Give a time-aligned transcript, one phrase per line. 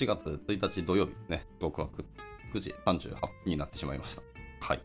[0.00, 1.88] 7月1日土曜日ですね、僕は
[2.54, 4.22] 9時38分になってしまいました。
[4.62, 4.82] はい。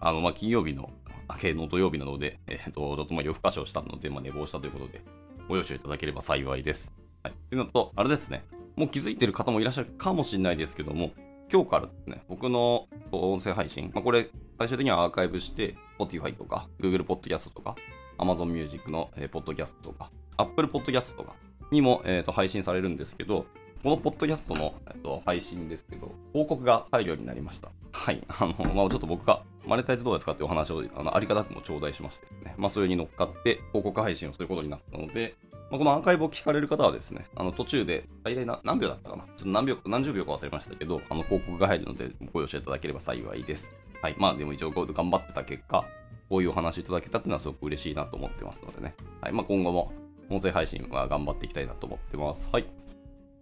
[0.00, 0.90] あの、まあ、金曜日の
[1.30, 5.00] 明けの土曜日なので、えっ、ー、と、ちょっとまあ夜更かしをしたので、まあ、寝坊したということで、
[5.48, 6.92] ご容赦いただければ幸いです。
[7.22, 7.34] はい。
[7.50, 8.44] というのと、あれですね、
[8.74, 11.12] もう気づいてる方もいらっしゃるかもしれないですけども、
[11.52, 14.28] 今日からですね、僕の音声配信、まあ、これ、
[14.58, 17.76] 最終的にはアーカイブして、Spotify とか、Google Podcast とか、
[18.18, 21.36] Amazon Music の、えー、ポッドキャストとか、Apple Podcast とか
[21.70, 23.46] にも、えーと、配信されるんですけど、
[23.82, 27.68] このポッドキャストの、えーと、配信ですけど、広告が入るようになりました。
[27.92, 28.20] はい。
[28.26, 32.54] あの、まあ、ちょっと僕が、マネタイズどうですかっていうお話を、あの、ありがたくも頂戴しましてね。
[32.58, 35.36] まあ、それに乗っかって、広告配信をすることになったので、
[35.70, 39.22] まあ、このアーカイブを聞かれる方はですね、あの、途中で、最大な何秒だったかな？
[39.22, 43.68] ちょっと何秒、何十秒か忘れましたけど、あの、広告が入るので、ご容赦いただければ幸いです。
[44.02, 44.16] はい。
[44.18, 45.84] まあ、でも一応、頑張ってた結果、
[46.28, 48.96] こういうお話いただけたっていうのはすごく嬉しいなと思ってますのでね。
[49.20, 49.32] はい。
[49.32, 49.92] まあ、今後も
[50.30, 52.48] 音声配信は頑張っていきたいなと思ってます。
[52.50, 52.66] はい。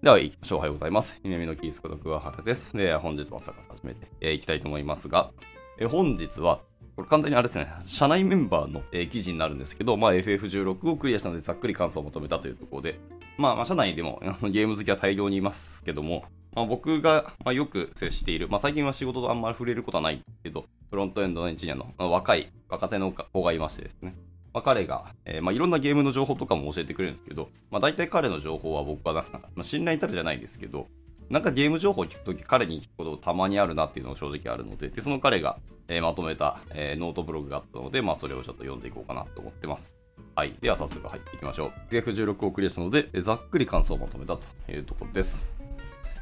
[0.03, 0.19] では、
[0.53, 1.19] おはようございます。
[1.25, 2.77] 夢見のキースこと桑原です。
[2.77, 5.31] で、本日も朝から始めてい、えー、きたいと思いますが、
[5.79, 6.61] え本日は、
[6.97, 13.01] これ完全にあれですね、社内メンバーの、えー、記事になるんですけど、まあ、FF16 をクリアしたのでざっくり感想を求めたというところで、
[13.39, 24.15] まあ、まあ、社内でもゲーム好きは大量にいますけども、まあ、僕が、まあ、よく接している、まあ、最近は仕事とあんまり触れることはないけど、フロントエンドのエンジニアの、若い、若手の子がいましてですね。
[24.57, 30.87] まあ、彼が、えー、まあ、いろんなゲームの情報とかも教えてくれるんですけど、まあ、大体彼の情報は僕はなんか、まあ、信頼に足るじゃないですけど、
[31.29, 39.93] なんかゲーム情報を聞くとき、彼に聞くことたまにあるなっていうのが正直あるので、でその彼が、えー、まとめた、えー、ノートブログがあったので、まあ、それをちょっと読んでいこうかなと思ってます。
[40.35, 40.55] はい。
[40.59, 41.95] では早速入っていきましょう。
[41.95, 45.51] F16 をクリアしたので、ざっくり感想をまとめたというところです。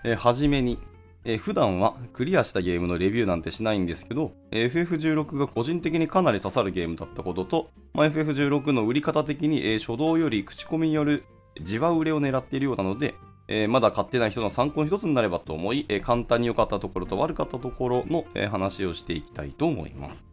[0.03, 0.81] えー、はじめに、
[1.25, 11.25] えー、普段はクリアしたゲームのレビューなんてしないんですけど、FF16 が個人的にかなり刺さるゲームだったことと、まあ、FF16 の売り方的に、えー、初動より口コミによる
[11.61, 13.15] じわ売れを狙っているようなので、
[13.49, 20.25] えー、まだ買ってない人の参考の一つになればと思い、えー、簡単に良かったところと悪かったところの、えー、話をしていきたいと思います。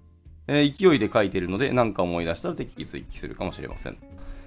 [0.47, 3.97] え勢いで書いているので何か思い出したら適宜追記するかもしれません。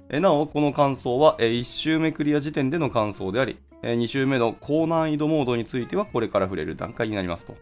[0.09, 3.57] えなお、この感想は、え1周目クリア時点での感想であり、
[3.93, 7.55] 2周目の高難易度モードについてはこれから触れる段階になりますと。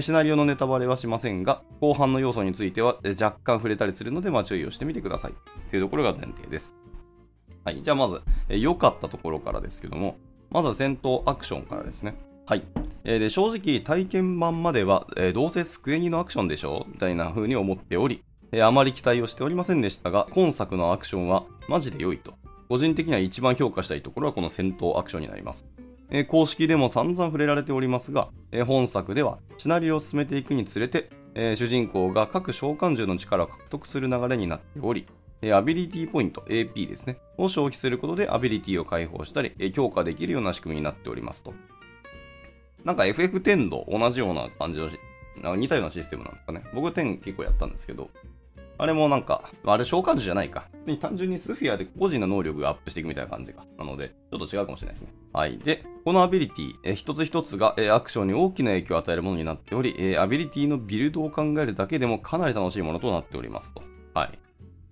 [0.00, 5.34] シナリオのネタバレはしませんが、後半の要素については、若干触れたりするので、まあ、注意をしてみてください。
[5.68, 6.74] というところが前提です。
[7.64, 7.82] はい。
[7.82, 10.16] じゃあまず、良、かったところからですけども、
[10.50, 12.16] まずは戦闘アクションからですね。
[12.46, 12.62] はい。
[13.04, 16.86] えー、で正直、体験版までは、えー、どうせ机にのアクションでしょ？
[16.88, 18.22] うみたいな風に思っており、
[18.52, 22.34] えー、あまり期待をしておりませんでしたが、今作のアクションはマジで良いと。
[22.68, 25.64] 個人的には一番評価したいところはこの戦闘アクションになります。
[26.10, 35.06] えー、公式でも散々触れられておりますが、えー、本作ではシナリオを進めていくにつれて、えー、主人公が各召喚獣の力を獲得する流れになっており、
[35.42, 41.52] えアビリティポイント AP ですね、を消費することでアビリティを解放したり、え強化できるような仕組みになっておりますと。
[42.84, 44.80] なんか FF10 と同じような感じ
[45.42, 46.62] の似たようなシステムなんですかね。
[46.74, 48.10] 僕10結構やったんですけど、
[48.84, 50.68] あれもなんか、あれ召喚獣じゃないか。
[50.80, 53.64] 普通に単純にスフィアで個人の能力がアップしていくみたいな感じか。
[53.78, 55.14] なので、ちょっと違うかもしれないですね。
[55.32, 55.56] はい。
[55.56, 63.82] で、このアビリティ、え一つ一つが、えアクションに大きな影響を与えるものになっており、えアビリティのビルドを考えるだけでもかなり楽しいものとなっておりますと。
[64.12, 64.38] はい。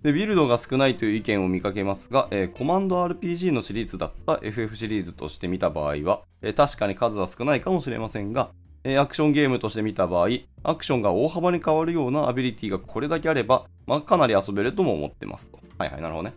[0.01, 8.51] で、ビルドが少ないという意見を見かけますが、えー、コマンド RPG のシリーズだった FF シリーズとして見た場合は、えー、確かに数は少ないかもしれませんが、
[8.85, 10.27] え、アクションゲームとして見た場合、
[10.63, 15.59] アクションが大幅に変わるようなアビリティがこれだけあれば、まあ、かなり遊べるとも思ってますと。
[15.77, 16.35] はいはい、なるほどね。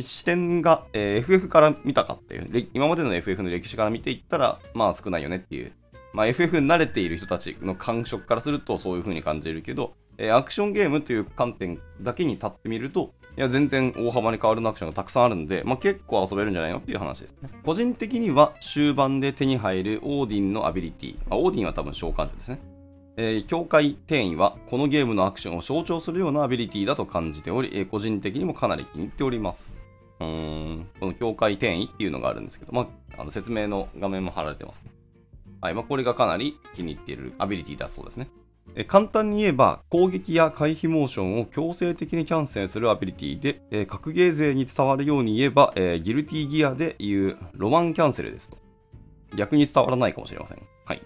[0.00, 5.72] 視点が、えー、FF から見たかっていう、今までの FF の歴史から見ていったら、まあ少ないよねっていう。
[6.12, 17.48] まあ FF に慣れている人たちの感触からするとそういう風に感じるけど、えー、アクションゲームという観点だけに立ってみると、いや、全然大幅に変わるアクションがたくさんあるんで、まあ、結構遊べるんじゃないのっていう話ですね。
[17.62, 21.18] 個人的には終盤で手に入るオーディンのアビリティ。
[21.30, 22.58] まあ、オーディンは多分召喚獣ですね。
[23.16, 29.78] えー、境界転移はこのゲームのアクションを象徴するようなアビリティだと感じており、えー、個人的にもかなり気に入っております。
[30.18, 34.90] うーん、この境界転移っていうのがあるんですけど、まあ、あの説明の画面も貼られてますね。
[35.60, 38.28] はい、まあ、これがかなり気に入っているアビリティだそうですね。
[38.86, 48.56] 簡単に言えば攻撃や回避モーションを強制的にキャンセルするアビリティで、え格ゲー勢に伝わるように言えば、えギルティギアでいうロマンキャンセルですと。
[49.36, 50.58] 逆に伝わらないかもしれません。
[50.84, 51.02] はい。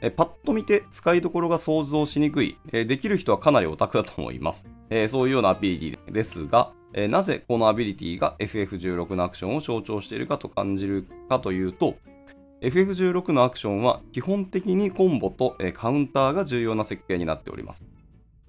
[0.00, 4.64] えパッと見て使いどころが想像しにくい、えできる人はかなりオタクだと思います。
[4.90, 11.96] えそういうようなアビリティですが、えなぜこのアビリティが FF16 のアクションを象徴しているかと感じるかというと、
[12.62, 17.82] FF16 のアクションは基本的にコンボとカウンターが重要な設計になっております。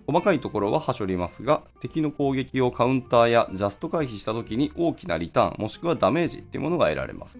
[0.06, 7.40] 細かいところははしょりますが、敵の攻撃をカウンターやジャスト回避した時に大きなリターンもしくはダメージっていうものが得られます。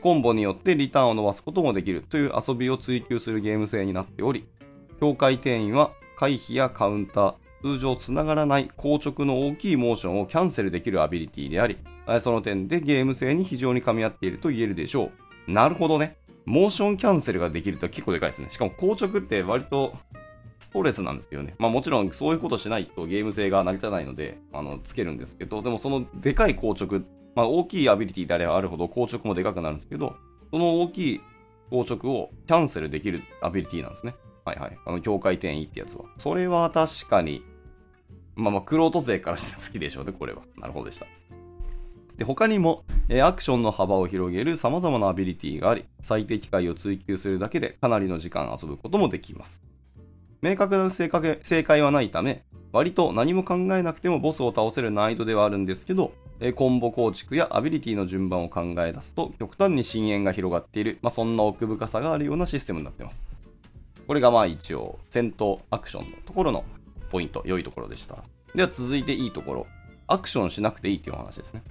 [0.00, 4.46] コンボによってリターンを伸ばすこともできるという遊びを追求するゲーム性になっており、
[5.00, 11.78] 境界転移は回避やカウンター、通常つながらない硬直の大きいモーションをキャンセルできるアビリティであり、
[12.20, 15.12] その点でゲーム性に非常に噛み合っていると言えるでしょう。
[15.46, 16.16] なるほどね。
[16.44, 18.50] モーションキャンセルができると結構でかいですね。
[18.50, 19.94] しかも硬直って割と
[20.58, 21.54] ストレスなんですよね。
[21.58, 27.02] まあもちろんそういうことしないとゲーム性が成り立たないので、あの、つけるんですけど、でもそのでかい硬直、
[27.34, 30.16] まあ大きいアビリティであればあるほど硬直もでかくなるんですけど、
[30.50, 31.20] その大きい
[31.70, 34.14] 硬直をキャンセルできるアビリティなんですね。
[34.44, 34.78] はいはい。
[34.86, 36.04] あの、境界転移ってやつは。
[36.18, 37.42] それは確かに、
[38.36, 40.42] まあまあ、クロート勢からして好きでしょうね、これは。
[40.56, 41.06] なるほどでした。
[42.18, 49.60] で、他にも、えアクションの幅を広げる様々なアビリティがあり、最適解を追求するだけでかなりの時間遊ぶこともできます。
[50.40, 63.22] 明確な正解はないため、割と何も考えなくてもボスを倒せる難易度ではあるんですけど、えコンボ構築やアビリティの順番を考え出すと極端に深淵が広がっている、まあ、そんな奥深さがあるようなシステムになっています。
[64.06, 66.64] これがまあ一応戦闘アクションのところの
[67.10, 68.24] ポイント、良いところでした。
[68.54, 69.66] では続いていいところ。
[70.08, 71.62] アクションしなくていいっていう話ですね。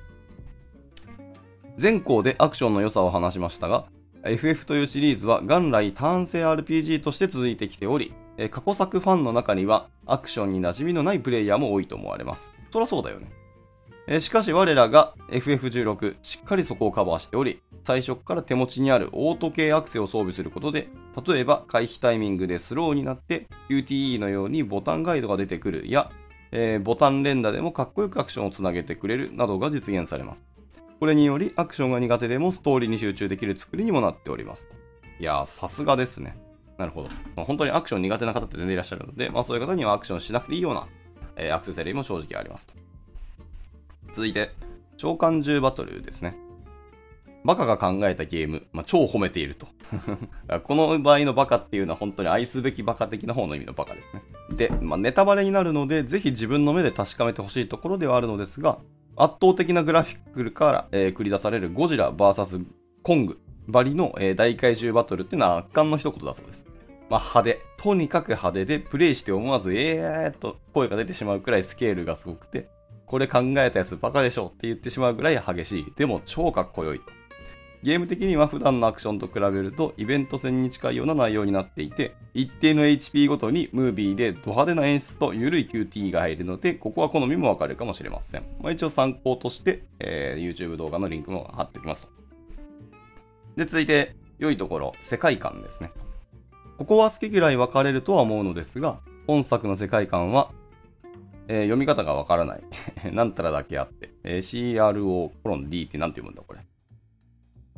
[1.77, 3.85] 前項でアクションの良さを話しましたが、
[4.23, 8.13] FF というシリーズは元来ターン性 RPG として続いてきており、
[8.49, 12.49] 過去作ファンの中にはアクションに馴染みのないプレイヤーも多いと思われます。
[12.71, 14.19] そりゃそうだよね。
[14.19, 20.87] しかし我らが FF16 しっかりそこをカバーしており、最初から手持ちにあるオート系アクセを装備することで、
[21.27, 26.09] 例えば回避タイミングでスローになって QTE のようにボタンガイドが出てくるや、
[26.51, 30.43] えー、ボタン連打でもかっこよくアクションをつなげてくれるなどが実現されます。
[30.99, 34.67] これによりアクションが苦手でもストーリーに集中できる作りにもなっております。
[35.19, 36.37] いやー、さすがですね。
[36.77, 37.09] なるほど。
[37.35, 40.87] まあ、本当にアクション苦手な方って全然いらっしゃるので、まあそういう方にはアクションしなくていいような、
[41.35, 42.73] えー、アクセサリーも正直ありますと。
[44.13, 44.51] 続いて、
[44.97, 46.37] 召喚獣バトルですね。
[47.43, 49.67] バカが考えたゲーム、まあ、超褒めていると。
[50.63, 54.23] この場合のバカっていうのは本当に愛すべきバカ的な方の意味のバカですね。
[54.57, 58.79] で、まあ、ネタバレになるので、ぜひ自分の目で確かめてほしいところではあるのですが、
[59.17, 62.65] 圧倒的なグラフィックから、えー、繰り出されるゴジラ VS
[63.01, 66.65] コングバリの、えー、大怪獣バトルっていうのは圧巻の一言だそうです。
[67.09, 67.61] まあ、派手。
[67.77, 72.67] とにかく派手で、プレイして思わず、えーっと声が出てしまうくらいスケールがすごくて、
[73.05, 75.93] これ考えたやつバカでしょって言ってしまうぐらい激しい。
[75.95, 77.05] でも超かっこよいと。
[77.85, 88.43] ゲーム的には普段のアクションと比べるとイベント戦に近いような内容になっていて、一定の HP ごとにムービーでド派手な演出と緩い QT が入るので、ここは好みもわかるかもしれません。
[88.59, 92.09] まあ、一応参考として、えー、YouTube 動画のリンクも貼っておきますと。
[93.55, 95.91] で、続いて、良いところ、世界観ですね。
[96.79, 100.49] ここは好き嫌い分かれるとは思うのですが、本作の世界観は、
[101.47, 102.63] えー、読み方がわからない。
[103.13, 106.61] なんたらだけあって、えー、CRO コロン D って何て読むんだこれ。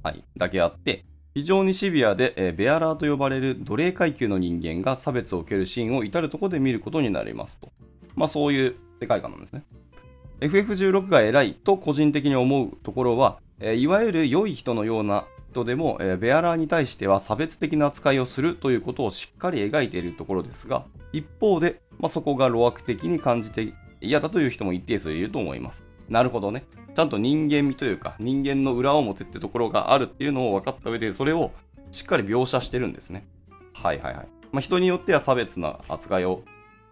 [0.04, 7.72] はい、だけあって、非常にシビアで、えー、ベアラーと呼ばれる奴隷階級の人間が差別を受けるシーンを至るところで見ることになりますと。
[8.16, 9.64] まあそういう世界観なんですね。
[10.40, 25.84] FF16 が偉いと個人的に思うところは、えー、いわゆる良い人のような人でも、えー、ベアラーに対しては差別的な扱いをするということをしっかり描いているところですが、一方で、まあ、そこが路悪的に感じて嫌だという人も一定数いると思います。
[26.10, 26.66] なるほどね。
[26.94, 31.52] ちゃんと人間味というか、人間の裏表ってところがあるっていうのを分かった上で、それを
[31.92, 33.28] しっかり描写してるんですね。
[33.74, 34.28] はいはいはい。
[34.52, 36.44] まあ、人によっては差別な扱いを、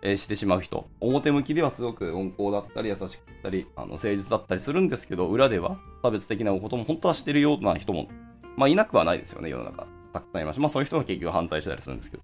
[0.02, 0.88] えしてしまう人。
[1.00, 3.10] 表向きではすごく温厚だったり、優しかっ
[3.42, 8.08] たり、あの誠実だったりするんですけど、裏では差別的なことも本当はしてるような人も、
[8.56, 9.88] まあ、いなくはないですよね、世の中。
[10.14, 10.62] たくさんいました。
[10.62, 12.24] まあ、そういう人が結局犯罪したりするんですけど。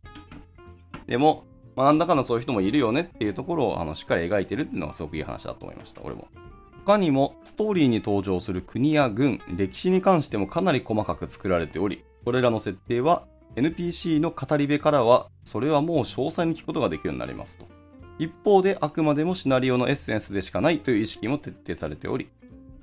[1.08, 6.28] でも、まあ、なんだかんだそういう人もいるよねっていうところをあのしっかり描いてるっていうのがすごくいい話だと思いました、俺も。
[6.86, 17.66] 他にもストーリーに登場する国や軍、歴史に関してもかなり細かく作られており、これらの設定は NPC の語り部からは、それはもう詳細に聞くことができるようになりますと。
[18.18, 22.30] 一方であくまでもシナリオのエッセンスでしかないという意識も徹底されており、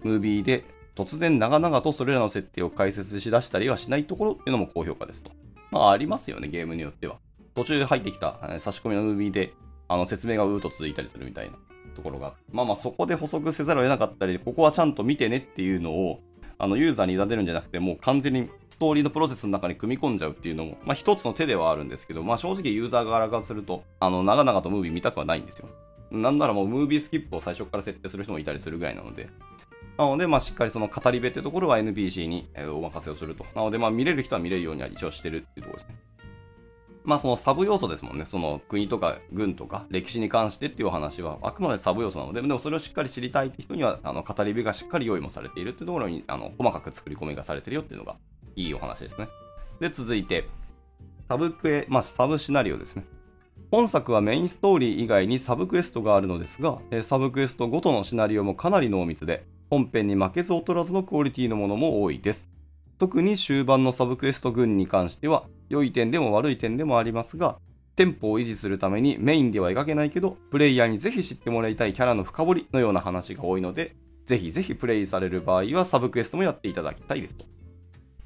[0.03, 0.65] ムービーで
[0.95, 5.33] 突然長々とそれらの設定を解説しだしたりはしないところっていうのも高評価ですと。
[5.71, 7.19] まあありますよね、ゲームによっては。
[7.55, 9.55] 途中で入ってきた差し込みのムービーで
[9.89, 11.57] あの説明がうーっと続いたりするみたいな。
[11.99, 16.21] ところが、まあまあそこで補足せざるを得なかったり、ここはちゃんと見てねっていうのを、
[16.59, 25.69] あのユーザーに委ねるんじゃなくて、もう完全にストーリーのプロセスの中に組み込んじゃうっていうのも、まあ一つの手ではあるんですけど、まあ正直ユーザー側からすると、あの、長々とムービー見たくはないんですよ。
[26.11, 29.29] なんならもうムービースキップを最初から設定する人もいたりするぐらいなので、
[29.99, 33.45] なので、まあ、しっかりその語り部ってところは NPC にお任せをすると。
[33.57, 35.97] なので、まあ、見れる人は見れるようには一応してるっていうところですね。
[37.09, 38.27] まあそのサブ要素ですもんね。
[38.27, 48.19] その国とか軍とか歴史に関してっていうお話はあくまでサブ要素なので、でもそれをしっかり知りたいって人には、あの語り部がしっかり用意もされているっていうところに、あの細かく作り込みがされてるよっていうのが
[48.57, 49.29] いいお話ですね。
[49.81, 50.47] で、続いて、
[51.29, 53.07] サブクエ、まあサブシナリオですね。
[53.71, 62.49] 本作はメインストーリー以外にサブクエストがあるのですが、サブクエストごとのシナリオもかなり濃密で、本編に負けず劣らずのクオリティのものも多いです。
[62.99, 67.59] 特に終盤のサブクエスト群に関しては、良い点でも悪い点でもありますが、
[67.97, 73.97] テンポを維持するためにメインでは描けないけど、プレイヤーにぜひ知ってもらいたいキャラの深掘りのような話が多いので、
[74.27, 77.45] ぜひぜひプレイされる場合はサブクエストもやっていただきたいですと。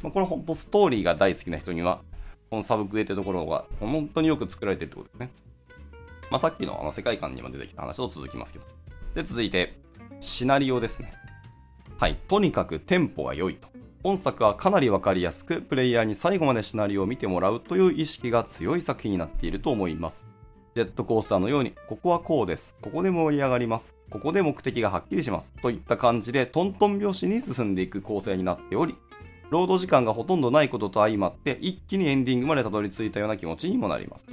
[0.02, 2.02] まあ、これ本当ストーリーが大好きな人には、
[2.50, 5.30] このサブクエってところが本当によく作られてるってことですね。
[6.30, 8.66] まあ、さっきのあの世界観にも出てきた話と続きますけど。
[9.14, 9.80] で、続いて、
[10.20, 11.14] シナリオですね。
[11.98, 12.18] はい。
[12.28, 13.71] とにかくテンポが良いと。
[14.02, 20.24] 本作はかなりわかりやすく、プレイヤーに最後までシナリオを見てもらうという意識が強い作品になっていると思います。
[20.74, 22.74] ジェットコースターのように、ここはこうです。
[22.82, 23.94] ここで盛り上がります。
[24.10, 25.52] ここで目的がはっきりします。
[25.62, 28.96] といった感じで、トントン拍子に進んでいく構成になっており、
[29.50, 34.26] ロード時間がほとんどないことと相まって、一気にエンディングまでたどり着いたような気持ちにもなります。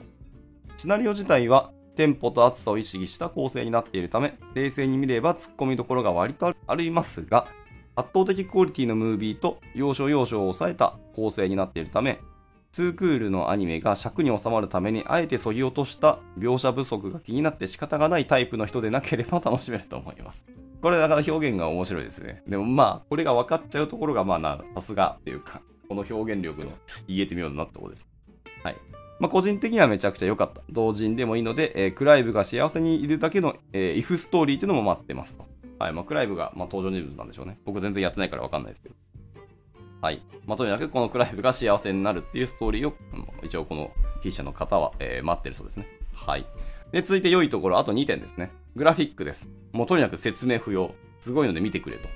[0.77, 7.47] シナリオ自体は、テンポと厚さを意識した構成になっているため、冷静に見れば突っ込みどころが割とありますが、
[7.95, 12.19] 圧倒的クオリティのムービーと要所要所を抑えた構成になっているため、
[12.73, 20.43] 2クールのアニメが尺に収まるためにあえて削ぎ落とした描写不足が気になって仕方がないタイプの人でなければ楽しめると思います。
[20.81, 22.41] これだから表現が面白いですね。
[22.47, 26.71] でもまあ、これが分かっちゃうところがまあな、さすがっていうか、この表現力の
[27.07, 28.07] 言えてみようなってところです。
[28.63, 28.77] はい。
[29.19, 30.61] まあ、個人的にはめちゃくちゃ良かった。
[30.69, 35.45] 同人でもいいので、えー、クライブが幸せにいるだけの、えー、イフストーリーっていうのも待ってますと。
[35.79, 35.93] はい。
[35.93, 37.57] まあ、クライブが、まあ、登場人物なんでしょうね。
[37.65, 38.95] 僕全然やってないからわかんないですけど。
[40.01, 40.21] はい。
[40.45, 42.93] まあ、とにかくこのクライブが幸せになるっていうストーリーを、
[43.43, 45.87] 一応この筆者の方は、えー、待ってるそうですね。
[46.13, 46.45] はい。
[46.91, 48.51] で、続いて良いところ、あと2点ですね。
[48.75, 49.47] グラフィックです。
[49.71, 50.93] もうとにかく説明不要。
[51.21, 52.07] すごいので見てくれと。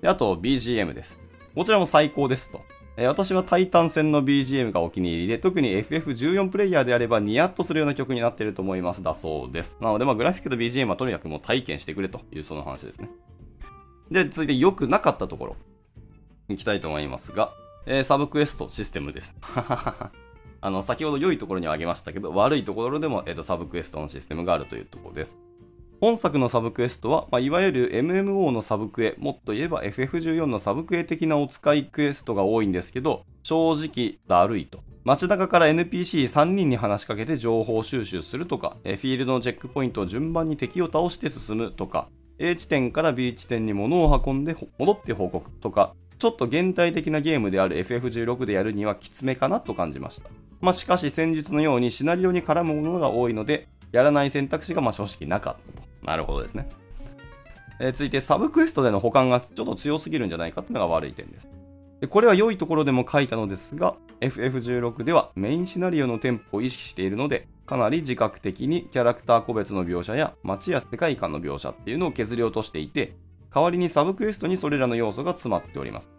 [0.00, 1.18] で、あと BGM です。
[1.54, 2.62] こちらも最高ですと。
[3.00, 9.04] え私はタイタン戦の BGM がお気に入りで、特に FF14 プレイヤーであればニヤッとするような曲になっていると思います。
[9.04, 9.76] だそうです。
[9.80, 13.08] なので、まあ、グラフィックと BGM はとにかくもう体験してくれというその話ですね。
[14.10, 15.56] で、続いて良くなかったところ、
[16.48, 17.52] 行きたいと思いますが、
[17.86, 19.32] えー、サブクエストシステムです。
[20.60, 25.38] あの、先ほど良いところには挙げましたけど、悪いところでも、えーと、サブクエストのシステムがあるというところです。
[26.00, 34.78] 本作のサブクエストは、まあ、いわゆる MMO のサブクエ、もっと言えば FF14 のサブクエ的なお使いクエストが多いんですけど、正直だるいと。
[35.02, 50.30] 街中から NPC3 人に話しかけて情報収集するとか、フィールドのチェックポイントを順番に敵を倒して進むとか、A 地点から B 地点に物を運んで戻って報告とか、ちょっと現代的なゲームである FF16 でやるにはきつめかなと感じました。
[50.60, 55.87] まあ、しかし先日のようにシナリオに絡むものが多いので、やらない選択肢がま正直なかったと。
[56.02, 56.68] なるほどですね。
[57.80, 61.48] えー、続いて、サブクエストでの保管がちょっと強すぎるんじゃないかっていうのが悪い点です。
[62.00, 73.16] でこれは良いところでも書いたのですが、FF16 ではメインシナリオのテンポを意識しているので、かなり自覚的にキャラクター個別の描写や街や世界観の描写っていうのを削り落としていて、
[73.54, 76.10] 代わりにサブクエストにそれらの要素が詰まっております。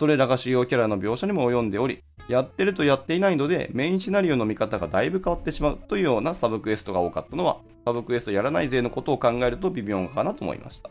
[0.00, 10.88] それらが主要キャラの描写にも及んでおり、やってるとやっていないので、メインシナリオの見方がだいぶ変わってしまうというようなサブクエストが多かったのは、サブクエストやらない勢のことを考えると微妙かなと思いました。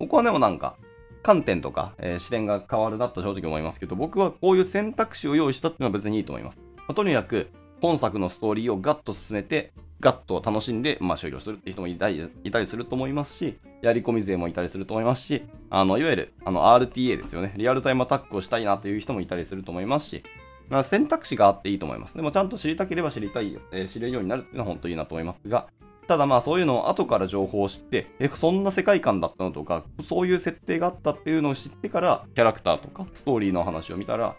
[0.00, 0.74] ここはでもなんか、
[1.22, 6.58] 観点とか、えー、視点が変わるなと正直思いますけど、僕はこういう選択肢を用意したっていうのは別にいいと思います。
[6.76, 7.50] まあ、とにかく、
[7.80, 17.52] 本作のストーリーをガッと進めて、ガッと楽しんで、まあ、終了するって人もいたりいたりすると思いますし、やり込み勢もいたりすると思いますし、あの、いわゆる、あの、RTA ですよね。
[17.56, 20.22] リアルタイムアタックをしたいなという人もいたりすると思いますし、
[20.70, 22.16] ま、選択肢があっていいと思います。
[22.16, 25.66] でもちゃんと知りたければ知りたい、えー、知れるようになるっていうのは本当にいいなと思いますが、
[26.06, 34.34] ただまあそういうのを後から情報を知って、え、そんな世界観だったのとか、そういう設定があったっていうのを知ってから、キャラクターとかストーリーの話を見たら、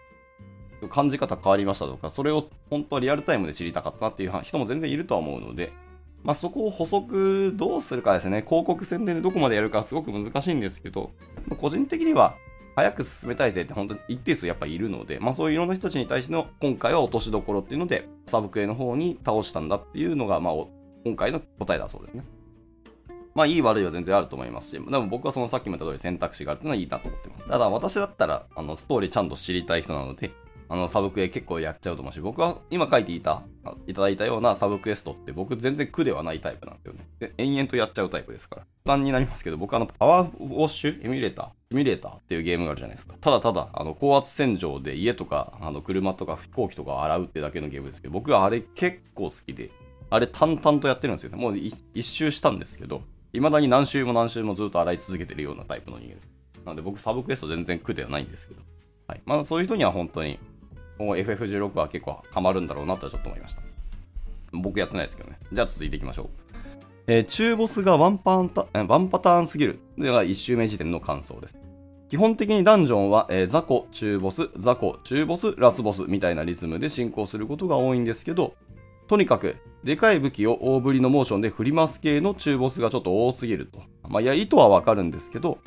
[0.89, 5.73] 感じ方変わりましたとか、それを本当はリアルタイムで知りたかったなっていう人も全然いるとは思うので、
[6.23, 8.43] まあ、そこを補足どうするかですね。
[8.47, 11.11] 広告宣伝でどこまでやるかすごく難しいんですけど、
[11.59, 12.35] 個人的には
[12.75, 20.53] 早く進めたいぜって本当に一定数やっぱいるので、まあそういういろんな人たちに対しての今回は落としどころっていうので、サブクエの方に倒したんだっていうのが、まあ
[21.03, 22.23] 今回の答えだそうですね。
[23.33, 27.47] まあいい悪いは全然あると思いますし、でも僕はそのさっきも言った通り選択肢があるっていうのはいいなと思ってます。
[27.47, 30.31] ただ私だったら、あの、ストーリーちゃんと知りたい人なので、
[30.71, 33.43] あの、サブクエ結構やっちゃうと思うし、僕は今書いていた、
[33.87, 37.05] いただいたようなサブクエストって僕全然苦ではないタイプなんですよね。
[37.19, 38.61] で、延々とやっちゃうタイプですから。
[38.61, 41.05] 負担になりますけど、僕あの、パワーウォッシュ？
[41.05, 41.45] エミュレーター？
[41.71, 43.15] シミュレーターっていうゲームがあるじゃないですか。
[43.19, 49.71] ただただ、あの、高圧洗浄で家とか、あの、車とか飛行機とか洗うってだけのゲームですけど、僕はあれ結構好きで、
[50.09, 51.37] あれ淡々とやってるんですよね。
[51.37, 53.01] もう一周したんですけど、
[53.33, 56.27] 未だに何周も何周もずっと洗い続けてるようなタイプの人間です。
[56.63, 58.61] なので僕サブクエスト全然苦ではないんですけど。
[59.07, 59.21] はい。
[59.25, 60.39] まあそういう人には本当に
[61.09, 63.61] FF16 は結構ハマるんだろうなとはちょっと思いました。
[64.53, 65.39] 僕やってないですけどね。
[65.51, 66.29] じゃあ続いていきましょう。
[67.07, 69.79] えー、中ボスがワンパタワンパターンすぎる。
[69.97, 71.57] では1周目時点の感想です。
[72.09, 78.53] 基本的にダンジョンは、えー、雑魚、中ボス、雑魚、中ボス、ラスボスみたいなリズムで進行することが多いんですけど、
[79.07, 83.81] とにかく、でかい武器を大振りのモーションで振ります系の中ボスがちょっと多すぎると。
[84.09, 85.59] まあ、いや、意図はわかるんですけど、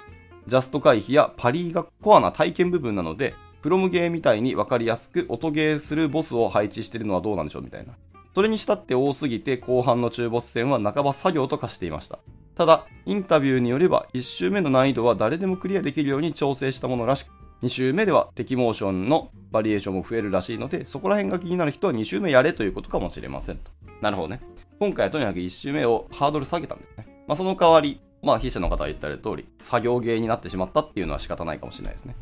[0.46, 3.34] ジャスト回避やパリーがコアな体験部分なので、
[3.64, 7.94] プロムゲーみたいに分かりやすく音ゲーするボスを配置してるのはどうなんでしょうみたいな。
[8.34, 12.18] それにしたって多すぎて後半の中ボス戦は半ば作業と化していました。
[12.56, 23.70] ただ、インタビューによれば1周目の難易度は誰でもクリアできるように調整したものらしく、2周目では敵モーションのバリエーションも増えるらしいので、そこら辺が気になる人は2周目やれということかもしれませんと。
[24.02, 24.42] なるほどね。
[24.78, 27.24] 今回はとにかく1周目をハードル下げたんですね。
[27.26, 32.14] まあ、その代わり、まあ、筆者の方が言った通り、作業ゲーになってしまったっていうのは仕方ないかもしれないですね。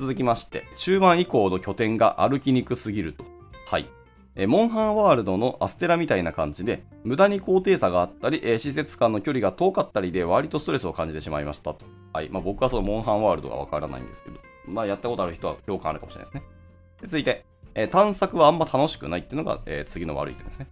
[0.00, 3.24] 続きまして、中盤以降の拠点が歩きにくすぎると。
[3.66, 3.86] はい。
[4.34, 11.84] えモンハンワールドのアステラみたいな感じで、無駄に高低差があったり、え施設間の距離が遠かったりで割とストレスを感じてしまいましたと。
[12.14, 12.30] はい。
[12.30, 16.42] まあ、僕はそのモンハンワールドがわからないんですけど、まあ、やったことある人は共感あるかもしれないですね。
[17.02, 20.68] で続いて、え探索はあんま楽しくないっていうのが、え次の悪い点ですね、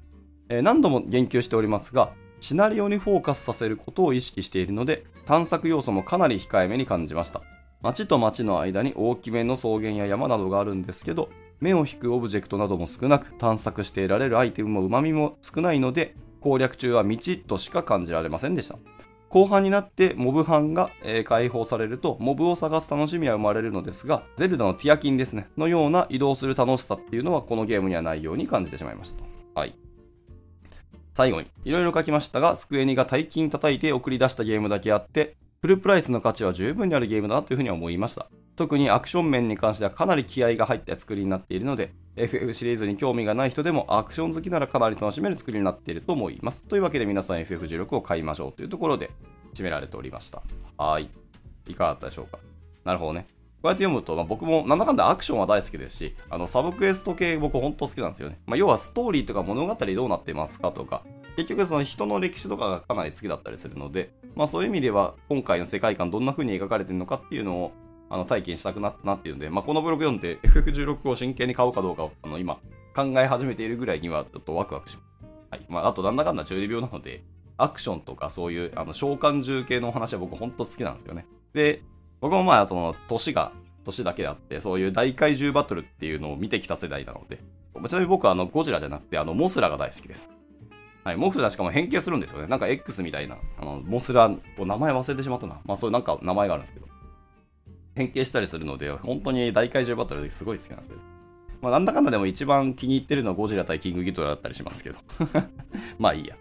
[0.49, 7.43] え何度も言及しておりますが、シナリオにフォーカスさせることを意識しているので、探索要素もかなり控えめに感じました。
[7.81, 11.31] 町と町の間に大きめの草原や山などがあるんですけど、
[11.61, 17.17] 目を引くオブジェクトなども少なく、探索して得られるアイテムも旨味も少ないので、攻略中は道
[17.47, 18.79] としか感じられませんでした。
[19.29, 29.23] 後半になってモブ班が、えー、解放されると、モブを探す楽しみは生まれるのですが、ゼルダのティアキンですね、のような移動する楽しさっていうのはこのゲームにはないように感じてしまいました。
[29.55, 29.77] はい。
[31.15, 38.29] 最後に、いろいろ書きましたが、スクエニが大金叩いて送り出したゲームだけあって、フルプライスの価値は十分にあるゲームだなというふうに思いました。
[38.55, 46.63] 特にアクション面に関してはかなり気合が入った作りになっているので、FF シリーズに興味がない人でもアクション好きならかなり楽しめる作りになっていると思います。
[46.63, 49.11] というわけで皆さん FF16 を買いましょうというところで
[49.53, 50.43] 締められておりました。
[50.77, 51.11] はい。
[51.67, 52.39] いかがだったでしょうか？
[52.85, 53.27] なるほどね。
[53.61, 58.39] こうやって読むと、まあ、僕もなんだかんだアクションは大好きですし、あのサブクエスト系僕ほんと好きなんですよね。
[58.47, 61.03] まあ、要はストーリーとか物語どうなってますかとか、
[61.37, 67.73] 結局その人の歴史とかがかなり好きだったりするので、まあそういう意味では今回の世界観どんな風に描かれてるのかっていうのを
[68.11, 72.59] あの体験したくなったなっていうので、まあこのブログ読んで FF16 を真剣に買おうかどうかをあの今
[72.95, 75.09] 考え始めているぐらいにはちょっとワクワクします。
[75.51, 75.67] はい。
[75.69, 77.23] まああとなんだかんだ中二病なので、
[77.57, 81.27] アクションとかそういうあの召喚獣系の話は僕ほんと好きなんですよね。
[81.53, 81.83] で、
[82.21, 83.53] 僕もまあその年が
[83.85, 87.39] 年だけであって、そういう大怪獣バトルっていうのを見てきた世代なので、
[87.89, 90.29] ちなみに僕はあのゴジラじゃなくてあのモスラが大好きです。
[91.09, 92.49] はい、モスラしかも変形するんですよね。
[92.49, 95.59] なんか X みたいな、あのモスラ、名前忘れてしまったな。
[95.65, 96.87] まあそういうなんか名前があるんですけど。
[97.95, 101.01] 変形したりするので、本当に大怪獣バトルですごい好きなんですけど。
[101.63, 104.99] まあなんだかんだでも一番気に入ってるのはゴジラ対キングギトラだったりしますけど。
[105.99, 106.37] まあいいや。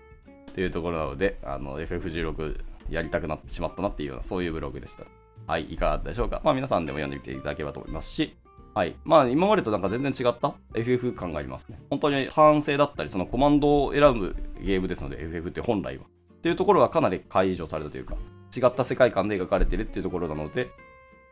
[0.51, 5.05] っていうところなので、あの FF16 やりたくなってしまったなっていうような、そういうブログでした。
[5.47, 6.41] はい、いかがだったでしょうか。
[6.43, 8.35] まあ皆さんでも読んでみていただければと思いますし、
[8.77, 8.95] はい。
[9.05, 11.79] まあ、今までとなんか全然違った？FF 感がありますね。
[11.89, 16.03] 本当に反省だったり、そのコマンドを選ぶゲームですので、FF って本来は。
[16.03, 18.15] っていうところがかなり解除されたというか、
[18.55, 20.69] 違った世界観で描かれてるっていうところなので、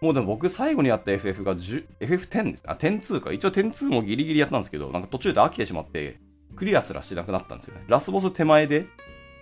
[0.01, 2.63] もうでも僕最後にやった FF が FF10 です。
[2.65, 3.31] あ、102か。
[3.31, 6.19] 一応102もギリギリやったんですけど、なんか途中で飽きてしまって、
[6.55, 7.84] クリアすらしなくなったんですよね。
[7.88, 8.88] ラスボス手前で、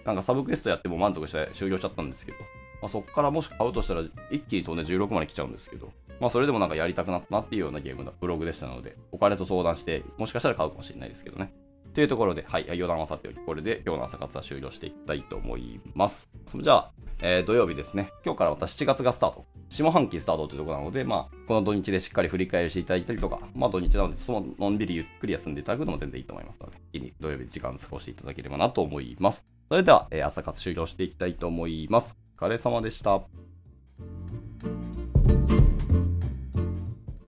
[0.04, 2.40] なんかサブクエストやっても満足して終了しちゃったんですけど、
[2.82, 11.54] まあ、そこからもし買うとしたら一気に飛んで16まで来ちゃうんですけど、まあそれでもなんかやりたくなったなっていうようなゲームだ、ブログでしたので、お金と相談して、もしかしたら買うかもしれないですけどね。
[11.94, 16.30] というところで、はい、余談はさておき、これで今日の朝活は終了していきたいと思います。
[16.46, 18.10] それじゃあ、えー、土曜日ですね。
[18.24, 19.46] 今日からまた7月がスタート。
[19.68, 29.44] 下半期スタートというところなので、まあ、この土日でしっかり振り返りしていただいたりとか、まあ土日なので、そののんびりゆっくり休んでいただくのも全然いいと思いますので、一気に土曜日時間過ごしていただければなと思います。
[29.68, 32.16] それでは、えー、朝活終了していきたいと思います。
[32.40, 33.43] お疲れ様でした。